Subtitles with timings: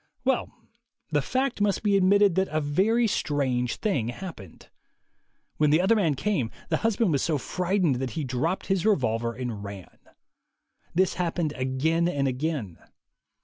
[0.25, 0.49] Well,
[1.11, 4.69] the fact must be admitted that a very strange thing happened.
[5.57, 9.35] When the other man came, the husband was so frightened that he dropped his revolver
[9.35, 9.99] and ran.
[10.95, 12.79] This happened again and again.